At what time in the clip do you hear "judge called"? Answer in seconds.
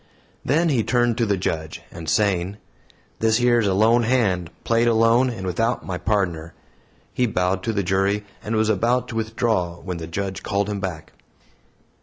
10.07-10.69